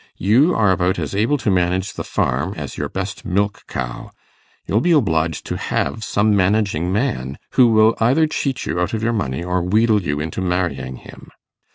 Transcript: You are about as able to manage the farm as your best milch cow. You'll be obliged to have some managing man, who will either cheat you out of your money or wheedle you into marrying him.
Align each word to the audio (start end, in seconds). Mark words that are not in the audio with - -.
You 0.17 0.55
are 0.55 0.71
about 0.71 0.97
as 0.97 1.13
able 1.13 1.37
to 1.37 1.51
manage 1.51 1.93
the 1.93 2.03
farm 2.03 2.55
as 2.57 2.75
your 2.75 2.89
best 2.89 3.23
milch 3.23 3.67
cow. 3.67 4.09
You'll 4.65 4.81
be 4.81 4.93
obliged 4.93 5.45
to 5.45 5.57
have 5.57 6.03
some 6.03 6.35
managing 6.35 6.91
man, 6.91 7.37
who 7.51 7.67
will 7.67 7.93
either 7.99 8.25
cheat 8.25 8.65
you 8.65 8.79
out 8.79 8.95
of 8.95 9.03
your 9.03 9.13
money 9.13 9.43
or 9.43 9.61
wheedle 9.61 10.01
you 10.01 10.19
into 10.19 10.41
marrying 10.41 10.95
him. 10.95 11.29